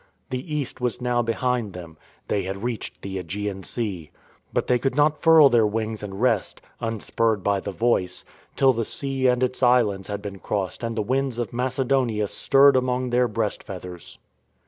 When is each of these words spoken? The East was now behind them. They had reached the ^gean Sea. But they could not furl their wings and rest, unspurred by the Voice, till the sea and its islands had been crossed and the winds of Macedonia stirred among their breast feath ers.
The 0.31 0.55
East 0.55 0.81
was 0.81 0.99
now 0.99 1.21
behind 1.21 1.73
them. 1.73 1.95
They 2.27 2.41
had 2.41 2.63
reached 2.63 3.03
the 3.03 3.21
^gean 3.23 3.63
Sea. 3.63 4.09
But 4.51 4.65
they 4.65 4.79
could 4.79 4.95
not 4.95 5.19
furl 5.21 5.47
their 5.49 5.67
wings 5.67 6.01
and 6.01 6.19
rest, 6.19 6.59
unspurred 6.79 7.43
by 7.43 7.59
the 7.59 7.71
Voice, 7.71 8.25
till 8.55 8.73
the 8.73 8.83
sea 8.83 9.27
and 9.27 9.43
its 9.43 9.61
islands 9.61 10.07
had 10.07 10.23
been 10.23 10.39
crossed 10.39 10.83
and 10.83 10.95
the 10.95 11.03
winds 11.03 11.37
of 11.37 11.53
Macedonia 11.53 12.25
stirred 12.25 12.75
among 12.75 13.11
their 13.11 13.27
breast 13.27 13.61
feath 13.61 13.85
ers. 13.85 14.17